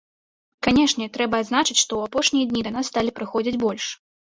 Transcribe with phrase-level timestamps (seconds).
[0.67, 3.97] Канешне, трэба адзначыць, што ў апошнія дні да нас сталі прыходзіць больш.